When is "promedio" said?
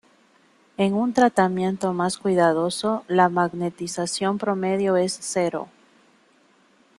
4.39-4.97